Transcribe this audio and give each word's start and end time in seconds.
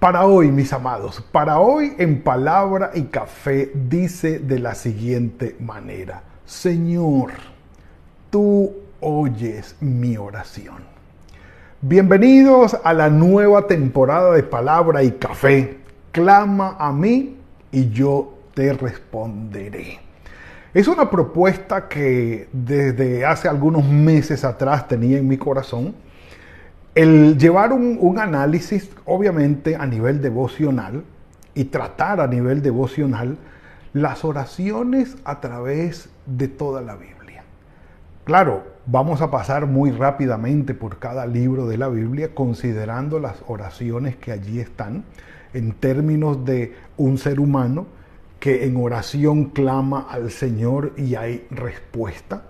Para 0.00 0.24
hoy, 0.24 0.50
mis 0.50 0.72
amados, 0.72 1.22
para 1.30 1.60
hoy 1.60 1.92
en 1.98 2.22
palabra 2.22 2.90
y 2.94 3.02
café 3.02 3.70
dice 3.74 4.38
de 4.38 4.58
la 4.58 4.74
siguiente 4.74 5.56
manera, 5.60 6.22
Señor, 6.46 7.32
tú 8.30 8.72
oyes 9.00 9.76
mi 9.78 10.16
oración. 10.16 10.76
Bienvenidos 11.82 12.78
a 12.82 12.94
la 12.94 13.10
nueva 13.10 13.66
temporada 13.66 14.32
de 14.32 14.42
palabra 14.42 15.02
y 15.02 15.10
café. 15.10 15.80
Clama 16.12 16.76
a 16.78 16.94
mí 16.94 17.36
y 17.70 17.90
yo 17.90 18.38
te 18.54 18.72
responderé. 18.72 20.00
Es 20.72 20.88
una 20.88 21.10
propuesta 21.10 21.88
que 21.88 22.48
desde 22.54 23.26
hace 23.26 23.48
algunos 23.48 23.84
meses 23.84 24.44
atrás 24.44 24.88
tenía 24.88 25.18
en 25.18 25.28
mi 25.28 25.36
corazón 25.36 25.94
el 26.94 27.38
llevar 27.38 27.72
un, 27.72 28.18
análisis, 28.18 28.90
obviamente 29.04 29.76
a 29.76 29.86
nivel 29.86 30.20
devocional, 30.20 31.04
y 31.54 31.64
tratar 31.64 32.20
a 32.20 32.26
nivel 32.26 32.62
devocional 32.62 33.36
las 33.92 34.24
oraciones 34.24 35.16
a 35.24 35.40
través 35.40 36.08
de 36.26 36.48
toda 36.48 36.80
la 36.80 36.96
Biblia. 36.96 37.42
Claro, 38.24 38.64
vamos 38.86 39.20
a 39.20 39.30
pasar 39.30 39.66
muy 39.66 39.90
rápidamente 39.90 40.74
por 40.74 40.98
cada 40.98 41.26
libro 41.26 41.66
de 41.66 41.76
la 41.76 41.88
Biblia, 41.88 42.34
considerando 42.34 43.18
las 43.18 43.42
oraciones 43.46 44.16
que 44.16 44.32
allí 44.32 44.60
están, 44.60 45.04
en 45.52 45.72
términos 45.72 46.44
de 46.44 46.74
un 46.96 47.18
ser 47.18 47.40
humano 47.40 47.86
que 48.38 48.64
en 48.64 48.76
oración 48.76 49.46
clama 49.46 50.06
al 50.08 50.30
Señor 50.30 50.92
y 50.96 51.14
hay 51.14 51.46
respuesta, 51.50 52.44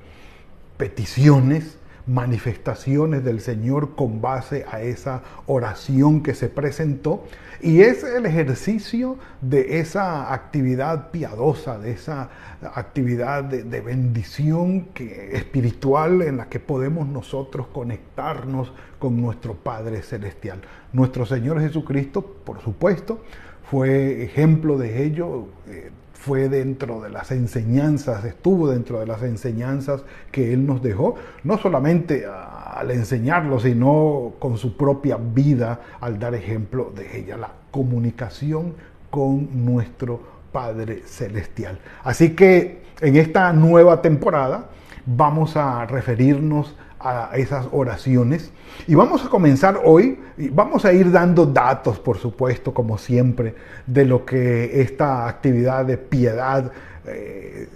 peticiones, 0.76 1.79
manifestaciones 2.10 3.24
del 3.24 3.40
Señor 3.40 3.94
con 3.94 4.20
base 4.20 4.64
a 4.68 4.82
esa 4.82 5.22
oración 5.46 6.22
que 6.22 6.34
se 6.34 6.48
presentó 6.48 7.24
y 7.62 7.82
es 7.82 8.02
el 8.02 8.26
ejercicio 8.26 9.16
de 9.40 9.78
esa 9.78 10.32
actividad 10.32 11.10
piadosa, 11.10 11.78
de 11.78 11.92
esa 11.92 12.30
actividad 12.74 13.44
de, 13.44 13.80
bendición 13.80 14.86
que, 14.86 15.36
espiritual 15.36 16.22
en 16.22 16.38
la 16.38 16.48
que 16.48 16.58
podemos 16.58 17.06
nosotros 17.06 17.68
conectarnos 17.68 18.72
con 18.98 19.20
nuestro 19.20 19.54
Padre 19.54 20.02
Celestial. 20.02 20.62
Nuestro 20.92 21.26
Señor 21.26 21.60
Jesucristo, 21.60 22.22
por 22.22 22.60
supuesto, 22.60 23.22
fue 23.70 24.24
ejemplo 24.24 24.78
de 24.78 25.04
ello. 25.04 25.46
Eh, 25.68 25.90
fue 26.20 26.50
dentro 26.50 27.00
de 27.00 27.08
las 27.08 27.30
enseñanzas, 27.30 28.26
estuvo 28.26 28.68
dentro 28.68 29.00
de 29.00 29.06
las 29.06 29.22
enseñanzas 29.22 30.02
que 30.30 30.52
Él 30.52 30.66
nos 30.66 30.82
dejó, 30.82 31.14
no 31.44 31.56
solamente 31.56 32.26
al 32.26 32.90
enseñarlo, 32.90 33.58
sino 33.58 34.34
con 34.38 34.58
su 34.58 34.76
propia 34.76 35.16
vida 35.16 35.80
al 35.98 36.18
dar 36.18 36.34
ejemplo 36.34 36.92
de 36.94 37.18
ella, 37.18 37.38
la 37.38 37.50
comunicación 37.70 38.74
con 39.08 39.64
nuestro 39.64 40.20
Padre 40.52 41.04
Celestial. 41.06 41.78
Así 42.04 42.36
que 42.36 42.82
en 43.00 43.16
esta 43.16 43.50
nueva 43.54 44.02
temporada 44.02 44.68
vamos 45.06 45.56
a 45.56 45.86
referirnos 45.86 46.76
a 46.76 46.89
esas 47.34 47.66
oraciones. 47.72 48.52
Y 48.86 48.94
vamos 48.94 49.24
a 49.24 49.28
comenzar 49.28 49.80
hoy, 49.84 50.18
y 50.36 50.48
vamos 50.48 50.84
a 50.84 50.92
ir 50.92 51.10
dando 51.10 51.46
datos, 51.46 51.98
por 51.98 52.18
supuesto, 52.18 52.74
como 52.74 52.98
siempre, 52.98 53.54
de 53.86 54.04
lo 54.04 54.24
que 54.24 54.80
esta 54.80 55.28
actividad 55.28 55.84
de 55.84 55.96
piedad 55.98 56.72
eh, 57.06 57.68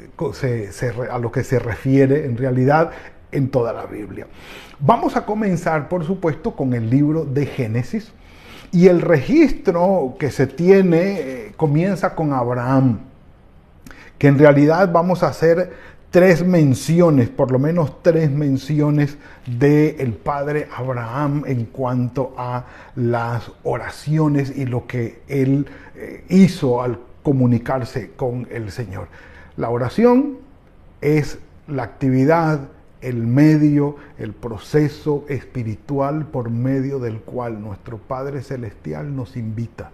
a 1.10 1.18
lo 1.18 1.32
que 1.32 1.44
se 1.44 1.58
refiere 1.58 2.24
en 2.26 2.36
realidad 2.36 2.90
en 3.32 3.50
toda 3.50 3.72
la 3.72 3.86
Biblia. 3.86 4.26
Vamos 4.78 5.16
a 5.16 5.24
comenzar, 5.24 5.88
por 5.88 6.04
supuesto, 6.04 6.54
con 6.54 6.74
el 6.74 6.90
libro 6.90 7.24
de 7.24 7.46
Génesis. 7.46 8.12
Y 8.72 8.88
el 8.88 9.00
registro 9.00 10.16
que 10.18 10.30
se 10.30 10.46
tiene 10.46 11.20
eh, 11.20 11.52
comienza 11.56 12.14
con 12.14 12.32
Abraham, 12.32 13.00
que 14.18 14.26
en 14.26 14.38
realidad 14.38 14.90
vamos 14.92 15.22
a 15.22 15.28
hacer 15.28 15.72
tres 16.14 16.46
menciones, 16.46 17.28
por 17.28 17.50
lo 17.50 17.58
menos 17.58 18.00
tres 18.00 18.30
menciones 18.30 19.18
del 19.48 19.96
el 19.98 20.12
padre 20.12 20.68
Abraham 20.72 21.42
en 21.44 21.64
cuanto 21.64 22.32
a 22.38 22.66
las 22.94 23.50
oraciones 23.64 24.56
y 24.56 24.64
lo 24.64 24.86
que 24.86 25.22
él 25.26 25.66
eh, 25.96 26.24
hizo 26.28 26.80
al 26.80 27.00
comunicarse 27.24 28.12
con 28.14 28.46
el 28.52 28.70
Señor. 28.70 29.08
La 29.56 29.70
oración 29.70 30.36
es 31.00 31.40
la 31.66 31.82
actividad, 31.82 32.68
el 33.00 33.16
medio, 33.26 33.96
el 34.16 34.34
proceso 34.34 35.24
espiritual 35.28 36.26
por 36.26 36.48
medio 36.48 37.00
del 37.00 37.18
cual 37.22 37.60
nuestro 37.60 37.98
Padre 37.98 38.42
Celestial 38.42 39.16
nos 39.16 39.36
invita 39.36 39.90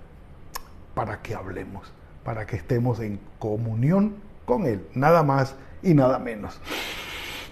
para 0.93 1.23
que 1.23 1.35
hablemos, 1.35 1.91
para 2.25 2.47
que 2.47 2.57
estemos 2.57 3.01
en 3.01 3.19
comunión 3.39 4.29
con 4.51 4.67
Él, 4.67 4.85
nada 4.95 5.23
más 5.23 5.55
y 5.81 5.95
nada 5.95 6.19
menos. 6.19 6.61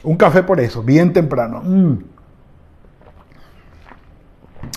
Un 0.03 0.17
café 0.17 0.43
por 0.43 0.59
eso, 0.59 0.83
bien 0.83 1.13
temprano. 1.13 1.63
Mm. 1.63 1.99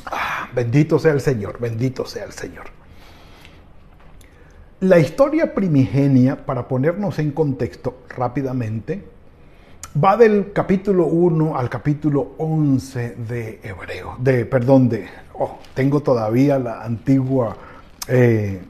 Ah, 0.05 0.47
bendito 0.53 0.99
sea 0.99 1.13
el 1.13 1.21
Señor, 1.21 1.59
bendito 1.59 2.05
sea 2.05 2.25
el 2.25 2.31
Señor. 2.31 2.65
La 4.81 4.99
historia 4.99 5.55
primigenia, 5.55 6.45
para 6.45 6.67
ponernos 6.67 7.17
en 7.17 7.31
contexto 7.31 8.03
rápidamente, 8.15 9.03
va 10.01 10.15
del 10.15 10.53
capítulo 10.53 11.07
1 11.07 11.57
al 11.57 11.69
capítulo 11.69 12.33
11 12.37 13.15
de 13.15 13.59
Hebreo, 13.63 14.15
de, 14.19 14.45
perdón, 14.45 14.89
de, 14.89 15.07
oh, 15.33 15.57
tengo 15.73 16.01
todavía 16.01 16.59
la 16.59 16.83
antigua, 16.83 17.57
eh, 18.07 18.61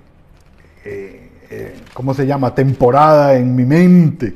eh, 0.86 1.31
eh, 1.52 1.76
¿cómo 1.94 2.14
se 2.14 2.26
llama?, 2.26 2.56
temporada 2.56 3.36
en 3.36 3.56
mi 3.56 3.66
mente 3.66 4.36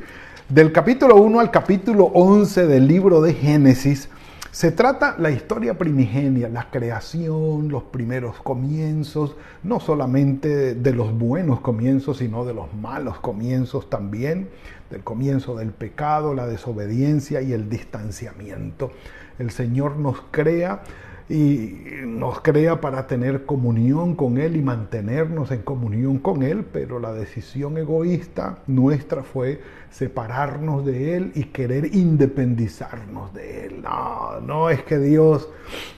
del 0.50 0.72
capítulo 0.72 1.16
1 1.16 1.40
al 1.40 1.50
capítulo 1.50 2.06
11 2.06 2.68
del 2.68 2.88
libro 2.88 3.22
de 3.22 3.34
Génesis 3.34 4.10
se 4.56 4.72
trata 4.72 5.18
la 5.18 5.32
historia 5.32 5.78
primigenia, 5.78 6.48
la 6.48 6.70
creación, 6.70 7.68
los 7.68 7.84
primeros 7.84 8.38
comienzos, 8.38 9.36
no 9.64 9.82
solamente 9.82 10.76
de 10.76 10.94
los 10.94 11.18
buenos 11.18 11.60
comienzos, 11.60 12.20
sino 12.20 12.46
de 12.46 12.54
los 12.54 12.74
malos 12.74 13.20
comienzos 13.20 13.90
también, 13.90 14.48
del 14.90 15.04
comienzo 15.04 15.58
del 15.58 15.72
pecado, 15.72 16.34
la 16.34 16.48
desobediencia 16.48 17.42
y 17.42 17.52
el 17.52 17.70
distanciamiento. 17.70 18.92
El 19.40 19.52
Señor 19.52 19.98
nos 19.98 20.22
crea 20.32 20.84
y 21.28 21.76
nos 22.06 22.40
crea 22.42 22.82
para 22.82 23.08
tener 23.08 23.46
comunión 23.46 24.16
con 24.16 24.38
Él 24.38 24.56
y 24.56 24.62
mantenernos 24.62 25.50
en 25.50 25.64
comunión 25.64 26.20
con 26.20 26.44
Él, 26.44 26.64
pero 26.72 27.00
la 27.00 27.14
decisión 27.14 27.78
egoísta 27.78 28.60
nuestra 28.68 29.24
fue 29.24 29.60
separarnos 29.90 30.86
de 30.86 31.18
Él 31.18 31.32
y 31.34 31.46
querer 31.46 31.96
independizarnos 31.96 33.34
de 33.34 33.66
Él. 33.66 33.82
No, 33.82 34.40
no 34.42 34.70
es 34.70 34.84
que 34.84 35.00
Dios 35.00 35.50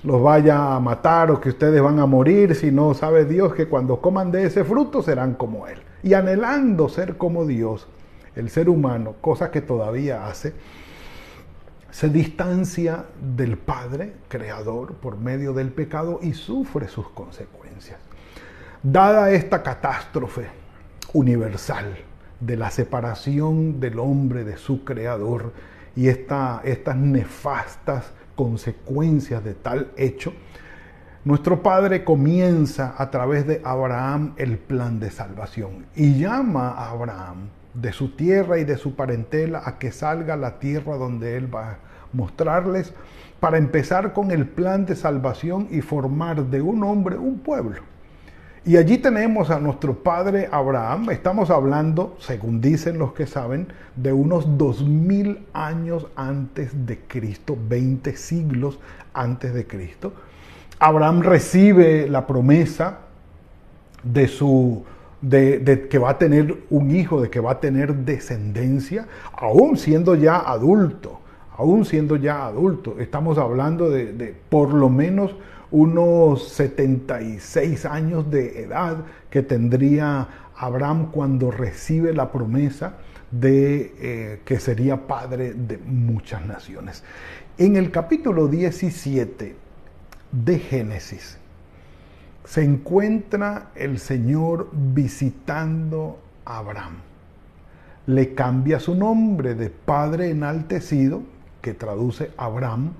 los 0.03 0.21
vaya 0.23 0.75
a 0.75 0.79
matar 0.79 1.29
o 1.31 1.41
que 1.41 1.49
ustedes 1.49 1.81
van 1.81 1.99
a 1.99 2.05
morir, 2.05 2.55
sino 2.55 2.93
sabe 2.93 3.25
Dios 3.25 3.53
que 3.53 3.67
cuando 3.67 3.99
coman 3.99 4.31
de 4.31 4.45
ese 4.45 4.63
fruto 4.63 5.01
serán 5.01 5.33
como 5.33 5.67
Él. 5.67 5.79
Y 6.03 6.13
anhelando 6.13 6.87
ser 6.87 7.17
como 7.17 7.45
Dios, 7.45 7.87
el 8.35 8.49
ser 8.49 8.69
humano, 8.69 9.15
cosa 9.19 9.51
que 9.51 9.61
todavía 9.61 10.27
hace, 10.27 10.53
se 11.91 12.09
distancia 12.09 13.05
del 13.35 13.57
Padre 13.57 14.13
Creador 14.27 14.95
por 14.95 15.17
medio 15.17 15.53
del 15.53 15.71
pecado 15.71 16.19
y 16.21 16.33
sufre 16.33 16.87
sus 16.87 17.09
consecuencias. 17.09 17.99
Dada 18.83 19.31
esta 19.31 19.63
catástrofe 19.63 20.47
universal 21.13 21.97
de 22.39 22.57
la 22.57 22.69
separación 22.69 23.79
del 23.79 23.99
hombre 23.99 24.43
de 24.43 24.57
su 24.57 24.83
Creador 24.83 25.53
y 25.95 26.09
esta, 26.09 26.61
estas 26.63 26.95
nefastas 26.95 28.11
consecuencias 28.35 29.43
de 29.43 29.55
tal 29.55 29.91
hecho, 29.97 30.33
nuestro 31.25 31.63
Padre 31.63 32.03
comienza 32.03 32.93
a 32.97 33.09
través 33.09 33.47
de 33.47 33.61
Abraham 33.65 34.33
el 34.37 34.57
plan 34.57 34.99
de 34.99 35.11
salvación 35.11 35.87
y 35.95 36.19
llama 36.19 36.69
a 36.69 36.91
Abraham 36.91 37.49
de 37.81 37.93
su 37.93 38.09
tierra 38.09 38.57
y 38.57 38.63
de 38.63 38.77
su 38.77 38.95
parentela 38.95 39.61
a 39.65 39.77
que 39.77 39.91
salga 39.91 40.33
a 40.33 40.37
la 40.37 40.59
tierra 40.59 40.97
donde 40.97 41.37
él 41.37 41.53
va 41.53 41.77
mostrarles 42.13 42.93
para 43.39 43.57
empezar 43.57 44.13
con 44.13 44.31
el 44.31 44.47
plan 44.47 44.85
de 44.85 44.95
salvación 44.95 45.67
y 45.69 45.81
formar 45.81 46.45
de 46.45 46.61
un 46.61 46.83
hombre 46.83 47.17
un 47.17 47.39
pueblo. 47.39 47.81
Y 48.65 48.75
allí 48.75 48.97
tenemos 48.97 49.49
a 49.49 49.59
nuestro 49.59 50.03
padre 50.03 50.49
Abraham. 50.51 51.09
Estamos 51.11 51.49
hablando, 51.49 52.17
según 52.19 52.59
dicen 52.59 52.97
los 52.97 53.13
que 53.13 53.25
saben, 53.25 53.67
de 53.95 54.11
unos 54.11 54.57
dos 54.57 54.83
mil 54.83 55.45
años 55.53 56.07
antes 56.17 56.85
de 56.85 56.99
Cristo, 57.07 57.57
20 57.69 58.17
siglos 58.17 58.79
antes 59.13 59.53
de 59.53 59.65
Cristo. 59.65 60.13
Abraham 60.79 61.21
recibe 61.21 62.09
la 62.09 62.27
promesa 62.27 62.99
de 64.03 64.27
su 64.27 64.83
de, 65.21 65.87
que 65.89 65.97
va 65.97 66.11
a 66.11 66.17
tener 66.17 66.63
un 66.69 66.91
hijo, 66.91 67.21
de 67.21 67.29
que 67.29 67.39
va 67.39 67.53
a 67.53 67.59
tener 67.59 67.93
descendencia, 67.95 69.07
aún 69.33 69.77
siendo 69.77 70.15
ya 70.15 70.37
adulto, 70.37 71.19
aún 71.57 71.85
siendo 71.85 72.15
ya 72.15 72.45
adulto. 72.45 72.95
Estamos 72.99 73.37
hablando 73.37 73.89
de, 73.89 74.35
por 74.49 74.73
lo 74.73 74.89
menos 74.89 75.35
unos 75.69 76.47
76 76.49 77.85
años 77.85 78.29
de 78.31 78.61
edad 78.63 78.97
que 79.29 79.41
tendría 79.41 80.27
Abraham 80.55 81.11
cuando 81.11 81.51
recibe 81.51 82.13
la 82.13 82.31
promesa 82.31 82.97
de 83.31 83.93
eh, 83.99 84.41
que 84.45 84.59
sería 84.59 85.07
padre 85.07 85.53
de 85.53 85.77
muchas 85.77 86.45
naciones. 86.45 87.03
En 87.57 87.75
el 87.75 87.91
capítulo 87.91 88.47
17 88.47 89.55
de 90.31 90.59
Génesis 90.59 91.37
se 92.47 92.63
encuentra 92.63 93.71
el 93.75 93.99
Señor 93.99 94.69
visitando 94.71 96.17
a 96.45 96.59
Abraham. 96.59 96.95
Le 98.05 98.33
cambia 98.35 98.79
su 98.79 98.95
nombre 98.95 99.53
de 99.53 99.69
padre 99.69 100.29
enaltecido, 100.29 101.23
que 101.61 101.73
traduce 101.73 102.31
Abraham, 102.37 102.93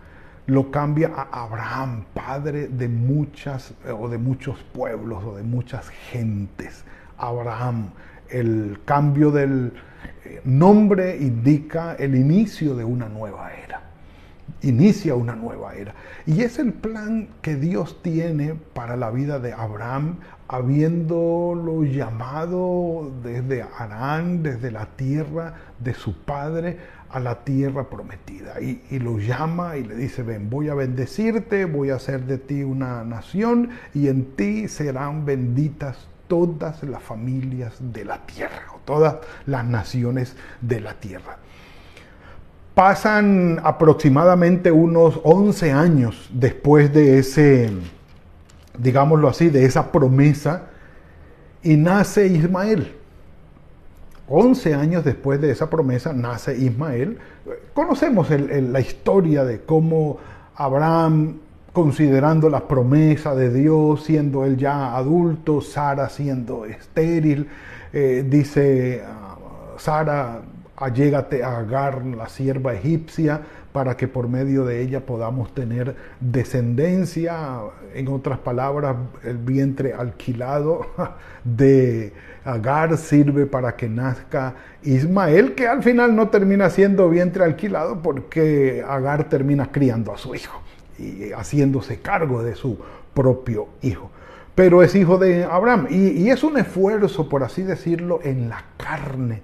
lo 0.47 0.69
cambia 0.69 1.13
a 1.15 1.45
Abraham, 1.45 2.03
padre 2.13 2.67
de 2.67 2.89
muchas 2.89 3.73
eh, 3.85 3.91
o 3.91 4.09
de 4.09 4.17
muchos 4.17 4.57
pueblos 4.73 5.23
o 5.23 5.37
de 5.37 5.43
muchas 5.43 5.87
gentes. 5.87 6.83
Abraham, 7.17 7.91
el 8.29 8.79
cambio 8.83 9.31
del 9.31 9.71
eh, 10.25 10.41
nombre 10.43 11.15
indica 11.15 11.95
el 11.95 12.15
inicio 12.15 12.75
de 12.75 12.83
una 12.83 13.07
nueva 13.07 13.53
era. 13.53 13.66
Inicia 14.61 15.15
una 15.15 15.35
nueva 15.35 15.75
era. 15.75 15.93
Y 16.25 16.41
es 16.41 16.59
el 16.59 16.73
plan 16.73 17.29
que 17.41 17.55
Dios 17.55 18.01
tiene 18.01 18.55
para 18.73 18.95
la 18.95 19.11
vida 19.11 19.39
de 19.39 19.53
Abraham, 19.53 20.17
habiéndolo 20.47 21.83
llamado 21.83 23.11
desde 23.23 23.63
Arán, 23.77 24.43
desde 24.43 24.71
la 24.71 24.85
tierra 24.95 25.53
de 25.79 25.93
su 25.93 26.17
padre, 26.23 26.77
a 27.09 27.19
la 27.19 27.43
tierra 27.43 27.89
prometida 27.89 28.59
y, 28.59 28.99
lo 28.99 29.17
llama 29.19 29.77
y 29.77 29.83
le 29.83 29.95
dice, 29.95 30.23
ven, 30.23 30.49
voy 30.49 30.69
a 30.69 30.73
bendecirte, 30.73 31.65
voy 31.65 31.89
a 31.89 31.95
hacer 31.95 32.25
de 32.25 32.37
ti 32.37 32.63
una 32.63 33.03
nación 33.03 33.69
y 33.93 34.07
en 34.07 34.35
ti 34.35 34.67
serán 34.67 35.25
benditas 35.25 36.07
todas 36.27 36.83
las 36.83 37.01
familias 37.01 37.75
de 37.79 38.03
la 38.03 38.25
tierra 38.25 38.65
o 38.75 38.79
todas 38.79 39.17
las 39.45 39.65
naciones 39.65 40.35
de 40.61 40.81
la 40.81 40.95
tierra. 40.95 41.37
Pasan 42.77 43.59
aproximadamente 43.63 44.71
unos 44.71 45.19
11 45.23 45.71
años 45.71 46.29
después 46.31 46.93
de 46.93 47.17
ese, 47.17 47.71
digámoslo 48.77 49.29
así, 49.29 49.49
de 49.49 49.65
esa 49.65 49.91
promesa 49.91 50.67
y 51.63 51.75
nace 51.75 52.27
Ismael. 52.27 52.93
11 54.27 54.75
años 54.75 55.03
después 55.03 55.41
de 55.41 55.49
esa 55.49 55.71
promesa 55.71 56.13
nace 56.13 56.55
Ismael. 56.55 57.17
Conocemos 57.73 58.29
la 58.29 58.79
historia 58.79 59.43
de 59.43 59.61
cómo 59.61 60.19
Abraham, 60.53 61.37
considerando 61.73 62.47
la 62.47 62.67
promesa 62.67 63.33
de 63.33 63.51
Dios, 63.51 64.03
siendo 64.03 64.45
él 64.45 64.55
ya 64.55 64.95
adulto, 64.95 65.61
Sara 65.61 66.09
siendo 66.09 66.65
estéril, 66.65 67.49
eh, 67.91 68.23
dice 68.29 69.03
Sara, 69.77 70.43
allégate 70.77 71.43
a 71.43 71.57
Agar, 71.57 72.05
la 72.05 72.29
sierva 72.29 72.73
egipcia, 72.73 73.41
para 73.73 73.97
que 73.97 74.07
por 74.07 74.27
medio 74.27 74.63
de 74.63 74.81
ella 74.81 75.05
podamos 75.05 75.53
tener 75.53 75.95
descendencia, 76.19 77.59
en 77.93 78.07
otras 78.07 78.37
palabras, 78.39 78.95
el 79.23 79.37
vientre 79.37 79.93
alquilado 79.93 80.87
de 81.43 82.13
Agar 82.45 82.97
sirve 82.97 83.45
para 83.47 83.75
que 83.75 83.89
nazca 83.89 84.55
Ismael, 84.83 85.55
que 85.55 85.67
al 85.67 85.83
final 85.83 86.15
no 86.15 86.29
termina 86.29 86.69
siendo 86.69 87.09
vientre 87.09 87.43
alquilado 87.43 88.01
porque 88.01 88.83
Agar 88.87 89.27
termina 89.29 89.71
criando 89.71 90.13
a 90.13 90.17
su 90.17 90.35
hijo 90.35 90.61
y 90.99 91.31
haciéndose 91.31 91.99
cargo 91.99 92.43
de 92.43 92.55
su 92.55 92.79
propio 93.13 93.67
hijo. 93.81 94.11
Pero 94.55 94.81
es 94.81 94.95
hijo 94.95 95.17
de 95.17 95.43
Abraham 95.43 95.87
y, 95.89 96.09
y 96.09 96.29
es 96.29 96.43
un 96.43 96.57
esfuerzo, 96.57 97.29
por 97.29 97.43
así 97.43 97.63
decirlo, 97.63 98.21
en 98.23 98.49
la 98.49 98.63
carne 98.77 99.41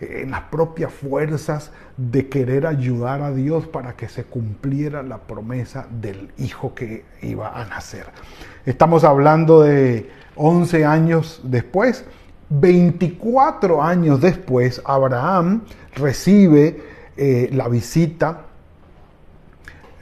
en 0.00 0.30
las 0.30 0.42
propias 0.42 0.92
fuerzas 0.92 1.72
de 1.96 2.28
querer 2.28 2.66
ayudar 2.66 3.20
a 3.22 3.32
Dios 3.32 3.66
para 3.66 3.96
que 3.96 4.08
se 4.08 4.24
cumpliera 4.24 5.02
la 5.02 5.18
promesa 5.18 5.86
del 5.90 6.30
hijo 6.38 6.74
que 6.74 7.04
iba 7.22 7.60
a 7.60 7.64
nacer. 7.66 8.06
Estamos 8.64 9.04
hablando 9.04 9.62
de 9.62 10.10
11 10.36 10.84
años 10.84 11.40
después, 11.44 12.04
24 12.48 13.82
años 13.82 14.20
después, 14.20 14.82
Abraham 14.84 15.62
recibe 15.94 16.82
eh, 17.16 17.50
la 17.52 17.68
visita 17.68 18.46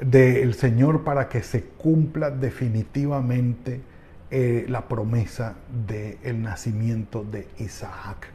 del 0.01 0.55
Señor 0.55 1.03
para 1.03 1.29
que 1.29 1.43
se 1.43 1.65
cumpla 1.65 2.31
definitivamente 2.31 3.81
eh, 4.31 4.67
la 4.69 4.87
promesa 4.87 5.57
del 5.87 6.41
nacimiento 6.41 7.25
de 7.25 7.49
Isaac. 7.59 8.29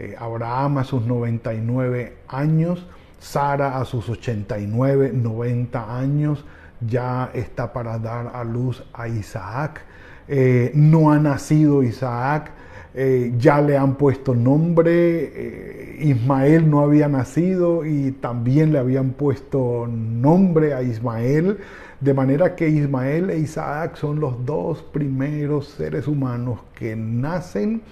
Eh, 0.00 0.14
Abraham 0.16 0.78
a 0.78 0.84
sus 0.84 1.04
99 1.04 2.18
años, 2.28 2.86
Sara 3.18 3.80
a 3.80 3.84
sus 3.84 4.08
89, 4.08 5.10
90 5.12 5.98
años, 5.98 6.44
ya 6.80 7.30
está 7.34 7.72
para 7.72 7.98
dar 7.98 8.30
a 8.32 8.44
luz 8.44 8.84
a 8.92 9.08
Isaac. 9.08 9.80
Eh, 10.28 10.70
no 10.72 11.10
ha 11.10 11.18
nacido 11.18 11.82
Isaac, 11.82 12.52
eh, 12.94 13.34
ya 13.38 13.60
le 13.60 13.76
han 13.76 13.96
puesto 13.96 14.36
nombre, 14.36 15.96
Ismael 15.98 16.70
no 16.70 16.80
había 16.80 17.08
nacido 17.08 17.84
y 17.84 18.12
también 18.12 18.72
le 18.72 18.78
habían 18.78 19.10
puesto 19.10 19.88
nombre 19.88 20.74
a 20.74 20.82
Ismael, 20.82 21.58
de 22.00 22.14
manera 22.14 22.54
que 22.54 22.68
Ismael 22.68 23.30
e 23.30 23.38
Isaac 23.38 23.96
son 23.96 24.20
los 24.20 24.46
dos 24.46 24.80
primeros 24.80 25.66
seres 25.66 26.06
humanos 26.06 26.60
que 26.76 26.94
nacen 26.94 27.82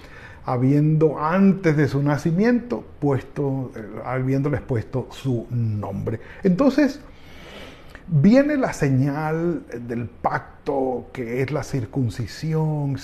habiendo 0.47 1.19
antes 1.19 1.75
de 1.75 1.89
su 1.89 2.01
nacimiento 2.01 2.85
puesto, 2.99 3.69
eh, 3.75 3.81
habiéndoles 4.05 4.61
puesto 4.61 5.09
su 5.11 5.45
nombre. 5.51 6.21
Entonces, 6.41 7.01
viene 8.07 8.55
la 8.55 8.71
señal 8.71 9.63
del 9.87 10.05
pacto 10.05 11.09
que 11.11 11.41
es 11.41 11.51
la 11.51 11.63
circuncisión, 11.63 12.97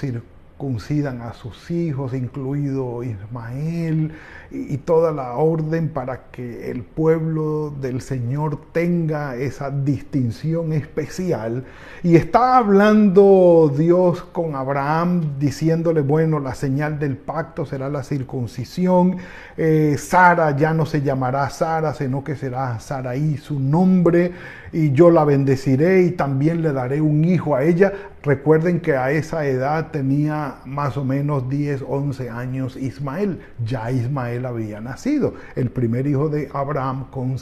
circuncidan 0.53 1.21
a 1.21 1.33
sus 1.33 1.71
hijos, 1.71 2.13
incluido 2.13 3.03
Ismael, 3.03 4.13
y, 4.51 4.77
toda 4.77 5.11
la 5.11 5.33
orden 5.33 5.89
para 5.89 6.25
que 6.31 6.69
el 6.69 6.83
pueblo 6.83 7.73
del 7.81 8.01
Señor 8.01 8.59
tenga 8.71 9.35
esa 9.35 9.71
distinción 9.71 10.71
especial. 10.71 11.65
Y 12.03 12.15
está 12.15 12.57
hablando 12.57 13.73
Dios 13.75 14.23
con 14.31 14.55
Abraham 14.55 15.39
diciéndole, 15.39 16.01
bueno, 16.01 16.39
la 16.39 16.53
señal 16.53 16.99
del 16.99 17.17
pacto 17.17 17.65
será 17.65 17.89
la 17.89 18.03
circuncisión. 18.03 19.17
Eh, 19.57 19.95
Sara 19.97 20.55
ya 20.55 20.73
no 20.73 20.85
se 20.85 21.01
llamará 21.01 21.49
Sara, 21.49 21.93
sino 21.95 22.23
que 22.23 22.35
será 22.35 22.79
Saraí 22.79 23.37
su 23.37 23.59
nombre. 23.59 24.31
Y 24.71 24.91
yo 24.91 25.09
la 25.09 25.23
bendeciré 25.23 26.03
y 26.03 26.11
también 26.11 26.61
le 26.61 26.73
daré 26.73 27.01
un 27.01 27.25
hijo 27.25 27.55
a 27.55 27.63
ella. 27.63 27.91
Recuerden 28.23 28.79
que 28.79 28.95
a 28.95 29.11
esa 29.11 29.45
edad 29.45 29.91
tenía 29.91 30.59
más 30.63 30.95
o 30.95 31.03
menos 31.03 31.49
10, 31.49 31.83
11 31.85 32.29
años 32.29 32.77
Ismael. 32.77 33.41
Ya 33.65 33.91
Ismael 33.91 34.45
había 34.45 34.79
nacido, 34.79 35.33
el 35.57 35.69
primer 35.69 36.07
hijo 36.07 36.29
de 36.29 36.49
Abraham 36.53 37.09
con, 37.11 37.35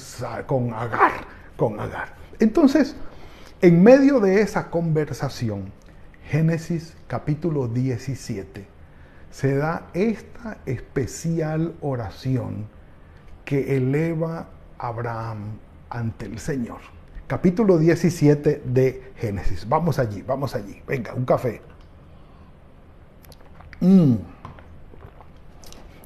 con 0.47 0.73
Agar, 0.73 1.11
con 1.55 1.79
Agar. 1.79 2.15
Entonces, 2.39 2.95
en 3.61 3.83
medio 3.83 4.19
de 4.19 4.41
esa 4.41 4.71
conversación, 4.71 5.71
Génesis 6.27 6.95
capítulo 7.05 7.67
17, 7.67 8.65
se 9.29 9.55
da 9.55 9.85
esta 9.93 10.57
especial 10.65 11.75
oración 11.81 12.65
que 13.45 13.77
eleva 13.77 14.47
a 14.79 14.88
Abraham 14.88 15.59
ante 15.91 16.25
el 16.25 16.39
Señor. 16.39 16.79
Capítulo 17.31 17.77
17 17.77 18.63
de 18.65 19.13
Génesis. 19.15 19.65
Vamos 19.65 20.00
allí, 20.00 20.21
vamos 20.21 20.53
allí. 20.53 20.81
Venga, 20.85 21.13
un 21.13 21.23
café. 21.23 21.61
Mm. 23.79 24.15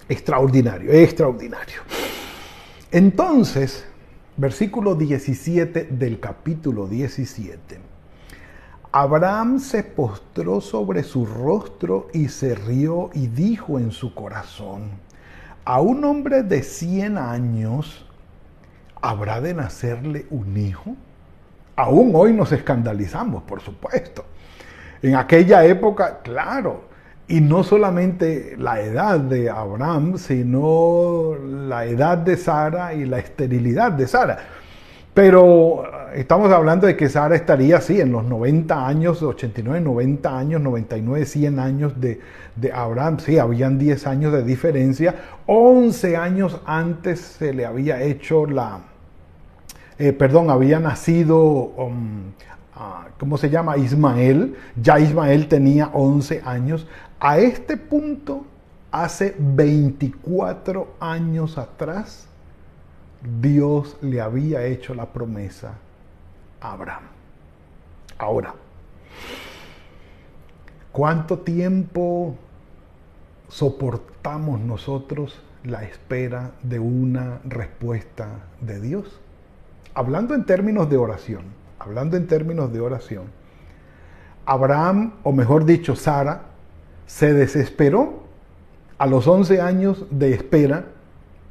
Extraordinario, 0.08 0.92
extraordinario. 0.92 1.82
Entonces, 2.92 3.88
versículo 4.38 4.94
17 4.94 5.86
del 5.86 6.20
capítulo 6.20 6.86
17. 6.86 7.80
Abraham 8.92 9.58
se 9.58 9.82
postró 9.82 10.62
sobre 10.62 11.02
su 11.02 11.26
rostro 11.26 12.08
y 12.14 12.30
se 12.30 12.54
rió 12.54 13.10
y 13.16 13.26
dijo 13.26 13.80
en 13.80 13.90
su 13.90 14.14
corazón, 14.14 14.92
a 15.64 15.82
un 15.82 16.04
hombre 16.04 16.44
de 16.44 16.62
100 16.62 17.18
años 17.18 18.06
habrá 19.02 19.42
de 19.42 19.56
nacerle 19.56 20.28
un 20.30 20.56
hijo. 20.56 20.96
Aún 21.76 22.12
hoy 22.14 22.34
nos 22.34 22.52
escandalizamos, 22.52 23.44
por 23.44 23.62
supuesto. 23.62 24.26
En 25.02 25.16
aquella 25.16 25.66
época, 25.66 26.20
claro, 26.24 26.86
y 27.28 27.42
no 27.42 27.64
solamente 27.64 28.56
la 28.58 28.82
edad 28.82 29.20
de 29.20 29.50
Abraham, 29.50 30.18
sino 30.18 31.36
la 31.68 31.86
edad 31.86 32.18
de 32.18 32.38
Sara 32.38 32.94
y 32.94 33.06
la 33.06 33.20
esterilidad 33.20 33.92
de 33.92 34.08
Sara. 34.08 34.38
Pero 35.14 35.86
eh, 35.86 36.20
estamos 36.20 36.52
hablando 36.52 36.88
de 36.88 36.96
que 36.96 37.10
Sara 37.10 37.36
estaría 37.36 37.78
así 37.78 38.00
en 38.00 38.12
los 38.12 38.26
90 38.26 38.88
años, 38.88 39.24
89, 39.24 39.82
90 39.82 40.38
años, 40.38 40.62
99, 40.62 41.26
100 41.26 41.60
años 41.60 41.94
de, 42.00 42.20
Abraham. 42.74 43.20
Sí, 43.20 43.40
habían 43.40 43.80
10 43.80 44.08
años 44.08 44.34
de 44.34 44.44
diferencia. 44.44 45.16
11 45.46 46.18
años 46.18 46.62
antes 46.66 47.20
se 47.20 47.54
le 47.54 47.66
había 47.66 48.02
hecho 48.02 48.46
la... 48.46 48.80
Eh, 49.98 50.12
perdón, 50.12 50.50
había 50.50 50.80
nacido, 50.80 51.40
um, 51.42 52.32
ah, 52.76 53.08
¿cómo 53.18 53.38
se 53.38 53.50
llama? 53.50 53.78
Ismael. 53.78 54.56
Ya 54.76 55.00
Ismael 55.00 55.48
tenía 55.48 55.90
11 55.94 56.42
años. 56.46 56.86
A 57.20 57.38
este 57.38 57.78
punto, 57.78 58.46
hace 58.92 59.36
24 59.40 60.96
años 61.00 61.58
atrás, 61.58 62.28
Dios 63.42 63.98
le 64.02 64.20
había 64.22 64.66
hecho 64.66 64.94
la 64.94 65.06
promesa 65.06 65.76
a 66.60 66.74
Abraham. 66.74 67.04
Ahora, 68.18 68.54
¿cuánto 70.92 71.40
tiempo 71.40 72.36
soportamos 73.48 74.60
nosotros 74.60 75.42
la 75.64 75.84
espera 75.84 76.52
de 76.64 76.80
una 76.80 77.40
respuesta 77.46 78.28
de 78.60 78.82
Dios? 78.82 79.22
Hablando 79.96 80.36
en 80.36 80.46
términos 80.46 80.90
de 80.90 80.98
oración, 80.98 81.44
hablando 81.80 82.18
en 82.18 82.28
términos 82.28 82.72
de 82.72 82.82
oración, 82.82 83.24
Abraham, 84.46 85.14
o 85.24 85.32
mejor 85.32 85.66
dicho, 85.66 85.96
Sara, 85.96 86.44
se 87.08 87.34
desesperó 87.34 88.26
a 88.98 89.08
los 89.08 89.26
11 89.26 89.62
años 89.62 90.06
de 90.12 90.34
espera 90.34 90.86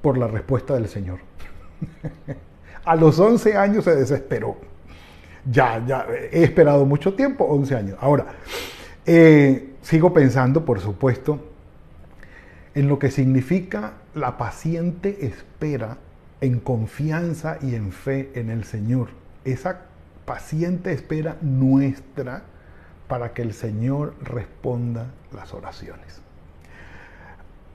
por 0.02 0.18
la 0.18 0.28
respuesta 0.28 0.74
del 0.74 0.88
Señor. 0.88 1.18
A 2.84 2.96
los 2.96 3.18
11 3.18 3.56
años 3.56 3.84
se 3.84 3.96
desesperó. 3.96 4.56
Ya, 5.50 5.82
ya, 5.86 6.06
he 6.30 6.42
esperado 6.42 6.84
mucho 6.84 7.14
tiempo, 7.14 7.44
11 7.44 7.74
años. 7.74 7.98
Ahora, 7.98 8.26
eh, 9.06 9.70
sigo 9.80 10.12
pensando, 10.12 10.66
por 10.66 10.80
supuesto, 10.80 11.40
en 12.74 12.88
lo 12.88 12.98
que 12.98 13.10
significa 13.10 13.94
la 14.14 14.36
paciente 14.36 15.24
espera 15.24 15.96
en 16.44 16.60
confianza 16.60 17.58
y 17.60 17.74
en 17.74 17.92
fe 17.92 18.30
en 18.34 18.50
el 18.50 18.64
Señor. 18.64 19.08
Esa 19.44 19.82
paciente 20.24 20.92
espera 20.92 21.36
nuestra 21.40 22.42
para 23.08 23.32
que 23.32 23.42
el 23.42 23.52
Señor 23.52 24.14
responda 24.22 25.06
las 25.32 25.52
oraciones 25.52 26.24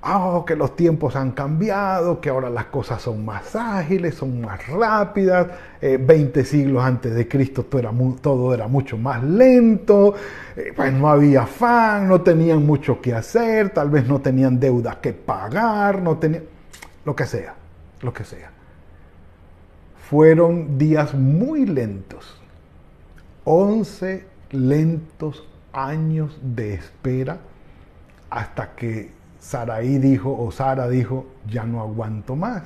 oh, 0.04 0.46
que 0.46 0.56
los 0.56 0.76
tiempos 0.76 1.16
han 1.16 1.32
cambiado, 1.32 2.22
que 2.22 2.30
ahora 2.30 2.50
las 2.50 2.66
cosas 2.66 3.02
son 3.02 3.26
más 3.26 3.56
ágiles, 3.56 4.16
son 4.16 4.42
más 4.42 4.66
rápidas. 4.68 5.48
20 5.82 6.40
eh, 6.40 6.46
siglos 6.46 6.84
antes 6.84 7.14
de 7.14 7.28
Cristo 7.28 7.66
todo 7.66 7.80
era, 7.80 7.92
todo 8.22 8.54
era 8.54 8.68
mucho 8.68 8.98
más 8.98 9.24
lento, 9.24 10.14
eh, 10.56 10.74
pues 10.76 10.94
no 10.94 11.10
había 11.10 11.44
afán, 11.44 12.08
no 12.08 12.22
tenían 12.22 12.66
mucho 12.66 13.02
que 13.02 13.14
hacer, 13.14 13.70
tal 13.70 13.90
vez 13.90 14.08
no 14.08 14.20
tenían 14.20 14.60
deudas 14.60 14.98
que 14.98 15.14
pagar, 15.14 16.02
no 16.02 16.18
tenían... 16.18 16.44
Lo 17.06 17.16
que 17.16 17.26
sea, 17.26 17.56
lo 18.02 18.14
que 18.14 18.24
sea. 18.24 18.52
Fueron 20.10 20.80
días 20.80 21.14
muy 21.14 21.68
lentos. 21.68 22.42
11 23.44 24.26
lentos 24.50 25.48
años 25.72 26.40
de 26.42 26.74
espera 26.74 27.38
hasta 28.32 28.76
que 28.76 29.12
Saraí 29.40 30.00
dijo, 30.00 30.36
o 30.36 30.52
Sara 30.52 30.90
dijo, 30.90 31.28
ya 31.48 31.64
no 31.64 31.80
aguanto 31.80 32.36
más. 32.36 32.64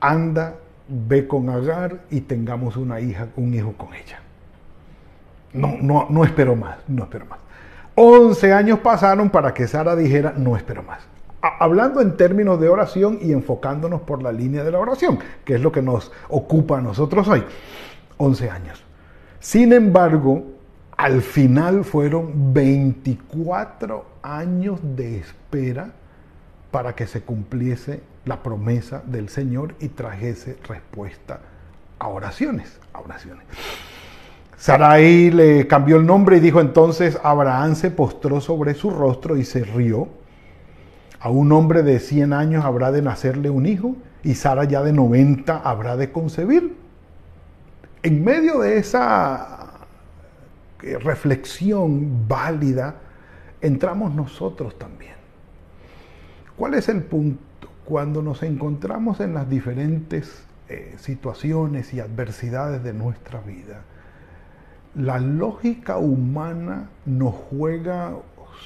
Anda, 0.00 0.54
ve 0.88 1.28
con 1.28 1.50
Agar 1.50 2.00
y 2.10 2.22
tengamos 2.22 2.78
una 2.78 2.98
hija, 3.00 3.28
un 3.36 3.52
hijo 3.52 3.74
con 3.74 3.92
ella. 3.92 4.20
No, 5.52 5.76
no, 5.82 6.06
no 6.08 6.24
espero 6.24 6.56
más, 6.56 6.78
no 6.88 7.04
espero 7.04 7.26
más. 7.26 7.40
11 7.94 8.54
años 8.54 8.78
pasaron 8.78 9.28
para 9.28 9.52
que 9.52 9.68
Sara 9.68 9.94
dijera, 9.94 10.32
no 10.34 10.56
espero 10.56 10.82
más. 10.82 11.11
Hablando 11.42 12.00
en 12.00 12.16
términos 12.16 12.60
de 12.60 12.68
oración 12.68 13.18
y 13.20 13.32
enfocándonos 13.32 14.02
por 14.02 14.22
la 14.22 14.30
línea 14.30 14.62
de 14.62 14.70
la 14.70 14.78
oración, 14.78 15.18
que 15.44 15.56
es 15.56 15.60
lo 15.60 15.72
que 15.72 15.82
nos 15.82 16.12
ocupa 16.28 16.78
a 16.78 16.80
nosotros 16.80 17.26
hoy. 17.28 17.44
11 18.16 18.50
años. 18.50 18.84
Sin 19.40 19.72
embargo, 19.72 20.44
al 20.96 21.20
final 21.20 21.84
fueron 21.84 22.54
24 22.54 24.06
años 24.22 24.78
de 24.82 25.18
espera 25.18 25.90
para 26.70 26.94
que 26.94 27.08
se 27.08 27.22
cumpliese 27.22 28.02
la 28.24 28.42
promesa 28.42 29.02
del 29.04 29.28
Señor 29.28 29.74
y 29.80 29.88
trajese 29.88 30.58
respuesta 30.68 31.40
a 31.98 32.08
oraciones, 32.08 32.78
a 32.92 33.00
oraciones. 33.00 33.44
Sarai 34.56 35.32
le 35.32 35.66
cambió 35.66 35.96
el 35.96 36.06
nombre 36.06 36.36
y 36.36 36.40
dijo 36.40 36.60
entonces, 36.60 37.18
Abraham 37.24 37.74
se 37.74 37.90
postró 37.90 38.40
sobre 38.40 38.74
su 38.74 38.90
rostro 38.90 39.36
y 39.36 39.44
se 39.44 39.64
rió. 39.64 40.08
A 41.22 41.30
un 41.30 41.52
hombre 41.52 41.84
de 41.84 42.00
100 42.00 42.32
años 42.32 42.64
habrá 42.64 42.90
de 42.90 43.00
nacerle 43.00 43.48
un 43.48 43.64
hijo 43.64 43.94
y 44.24 44.34
Sara 44.34 44.64
ya 44.64 44.82
de 44.82 44.92
90 44.92 45.56
habrá 45.56 45.96
de 45.96 46.10
concebir. 46.10 46.74
En 48.02 48.24
medio 48.24 48.58
de 48.58 48.78
esa 48.78 49.86
reflexión 50.80 52.26
válida, 52.26 52.96
entramos 53.60 54.12
nosotros 54.12 54.76
también. 54.76 55.14
¿Cuál 56.56 56.74
es 56.74 56.88
el 56.88 57.04
punto? 57.04 57.68
Cuando 57.84 58.20
nos 58.20 58.42
encontramos 58.42 59.20
en 59.20 59.32
las 59.32 59.48
diferentes 59.48 60.44
eh, 60.68 60.96
situaciones 60.98 61.94
y 61.94 62.00
adversidades 62.00 62.82
de 62.82 62.94
nuestra 62.94 63.40
vida, 63.42 63.82
la 64.96 65.20
lógica 65.20 65.98
humana 65.98 66.88
nos 67.06 67.32
juega 67.48 68.12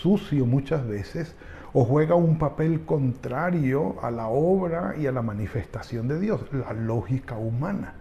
sucio 0.01 0.47
muchas 0.47 0.87
veces 0.89 1.35
o 1.79 1.85
juega 1.85 2.15
un 2.15 2.39
papel 2.39 2.87
contrario 2.87 3.97
a 4.01 4.11
la 4.11 4.29
obra 4.29 4.95
y 4.99 5.07
a 5.07 5.13
la 5.13 5.21
manifestación 5.21 6.09
de 6.09 6.19
Dios, 6.19 6.41
la 6.51 6.73
lógica 6.73 7.37
humana 7.37 7.93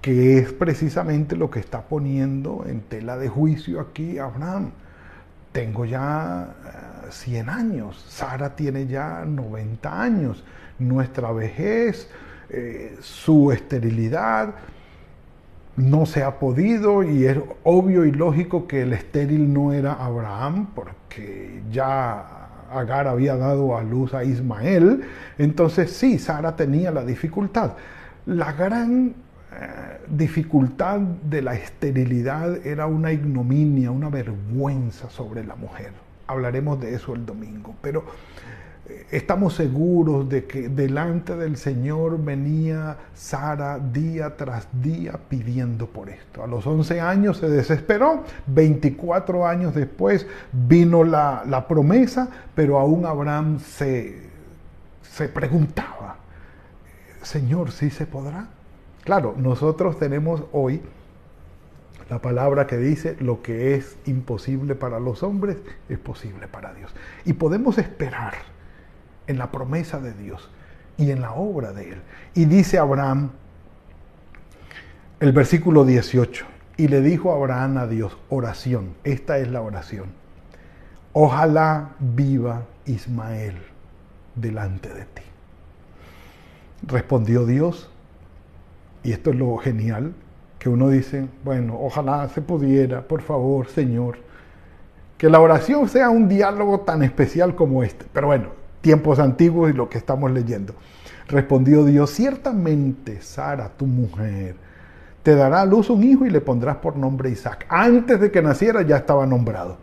que 0.00 0.38
es 0.38 0.52
precisamente 0.52 1.36
lo 1.36 1.50
que 1.50 1.60
está 1.60 1.82
poniendo 1.82 2.64
en 2.66 2.80
tela 2.82 3.18
de 3.18 3.28
juicio 3.28 3.80
aquí 3.80 4.18
Abraham. 4.18 4.70
Tengo 5.52 5.84
ya 5.84 6.54
100 7.10 7.48
eh, 7.48 7.50
años, 7.50 8.02
Sara 8.08 8.54
tiene 8.54 8.86
ya 8.86 9.24
90 9.26 10.02
años, 10.02 10.44
nuestra 10.78 11.32
vejez, 11.32 12.08
eh, 12.48 12.96
su 13.00 13.50
esterilidad, 13.50 14.54
no 15.76 16.06
se 16.06 16.22
ha 16.22 16.38
podido 16.38 17.02
y 17.02 17.26
es 17.26 17.38
obvio 17.64 18.04
y 18.04 18.12
lógico 18.12 18.66
que 18.66 18.82
el 18.82 18.92
estéril 18.92 19.52
no 19.52 19.72
era 19.72 19.94
Abraham 19.94 20.68
porque 20.74 21.62
ya 21.70 22.39
Agar 22.70 23.08
había 23.08 23.36
dado 23.36 23.76
a 23.76 23.82
luz 23.82 24.14
a 24.14 24.24
Ismael, 24.24 25.02
entonces 25.38 25.90
sí, 25.92 26.18
Sara 26.18 26.56
tenía 26.56 26.90
la 26.90 27.04
dificultad. 27.04 27.72
La 28.26 28.52
gran 28.52 29.14
dificultad 30.08 30.98
de 31.00 31.42
la 31.42 31.54
esterilidad 31.54 32.66
era 32.66 32.86
una 32.86 33.12
ignominia, 33.12 33.90
una 33.90 34.08
vergüenza 34.08 35.08
sobre 35.10 35.44
la 35.44 35.56
mujer. 35.56 35.92
Hablaremos 36.26 36.80
de 36.80 36.94
eso 36.94 37.14
el 37.14 37.26
domingo, 37.26 37.74
pero 37.80 38.00
eh, 38.00 38.59
estamos 39.10 39.54
seguros 39.54 40.28
de 40.28 40.44
que 40.44 40.68
delante 40.68 41.36
del 41.36 41.56
Señor 41.56 42.22
venía 42.22 42.96
Sara 43.14 43.78
día 43.78 44.36
tras 44.36 44.68
día 44.82 45.18
pidiendo 45.28 45.86
por 45.86 46.08
esto. 46.10 46.42
A 46.42 46.46
los 46.46 46.66
11 46.66 47.00
años 47.00 47.38
se 47.38 47.48
desesperó, 47.48 48.24
24 48.46 49.46
años 49.46 49.74
después 49.74 50.26
vino 50.52 51.04
la, 51.04 51.42
la 51.46 51.66
promesa, 51.66 52.28
pero 52.54 52.78
aún 52.78 53.06
Abraham 53.06 53.58
se, 53.60 54.28
se 55.02 55.28
preguntaba, 55.28 56.16
Señor, 57.22 57.70
¿sí 57.72 57.90
se 57.90 58.06
podrá? 58.06 58.48
Claro, 59.04 59.34
nosotros 59.36 59.98
tenemos 59.98 60.44
hoy 60.52 60.80
la 62.10 62.20
palabra 62.20 62.66
que 62.66 62.76
dice, 62.76 63.16
lo 63.20 63.40
que 63.40 63.76
es 63.76 63.96
imposible 64.04 64.74
para 64.74 64.98
los 64.98 65.22
hombres 65.22 65.58
es 65.88 65.98
posible 65.98 66.48
para 66.48 66.74
Dios. 66.74 66.92
Y 67.24 67.34
podemos 67.34 67.78
esperar 67.78 68.34
en 69.30 69.38
la 69.38 69.50
promesa 69.50 70.00
de 70.00 70.12
Dios 70.12 70.50
y 70.98 71.10
en 71.10 71.20
la 71.20 71.32
obra 71.32 71.72
de 71.72 71.92
Él. 71.92 72.02
Y 72.34 72.44
dice 72.44 72.78
Abraham, 72.78 73.30
el 75.20 75.32
versículo 75.32 75.84
18, 75.84 76.46
Y 76.76 76.88
le 76.88 77.00
dijo 77.00 77.32
Abraham 77.32 77.78
a 77.78 77.86
Dios, 77.86 78.16
oración, 78.28 78.94
esta 79.04 79.38
es 79.38 79.48
la 79.48 79.60
oración. 79.60 80.06
Ojalá 81.12 81.90
viva 81.98 82.62
Ismael 82.86 83.56
delante 84.34 84.88
de 84.88 85.04
ti. 85.04 85.22
Respondió 86.86 87.44
Dios, 87.44 87.90
y 89.02 89.12
esto 89.12 89.30
es 89.30 89.36
lo 89.36 89.56
genial, 89.58 90.14
que 90.58 90.68
uno 90.68 90.88
dice, 90.88 91.26
bueno, 91.44 91.78
ojalá 91.80 92.28
se 92.28 92.40
pudiera, 92.40 93.02
por 93.02 93.22
favor, 93.22 93.66
Señor, 93.68 94.18
que 95.18 95.28
la 95.28 95.40
oración 95.40 95.88
sea 95.88 96.08
un 96.08 96.28
diálogo 96.28 96.80
tan 96.80 97.02
especial 97.02 97.54
como 97.54 97.82
este. 97.82 98.06
Pero 98.12 98.28
bueno, 98.28 98.59
tiempos 98.80 99.18
antiguos 99.18 99.70
y 99.70 99.74
lo 99.74 99.88
que 99.88 99.98
estamos 99.98 100.30
leyendo. 100.30 100.74
Respondió 101.28 101.84
Dios, 101.84 102.10
ciertamente 102.10 103.20
Sara, 103.22 103.68
tu 103.68 103.86
mujer, 103.86 104.56
te 105.22 105.34
dará 105.34 105.60
a 105.60 105.66
luz 105.66 105.90
un 105.90 106.02
hijo 106.02 106.26
y 106.26 106.30
le 106.30 106.40
pondrás 106.40 106.76
por 106.76 106.96
nombre 106.96 107.30
Isaac. 107.30 107.66
Antes 107.68 108.20
de 108.20 108.30
que 108.30 108.42
naciera 108.42 108.82
ya 108.82 108.96
estaba 108.96 109.26
nombrado. 109.26 109.78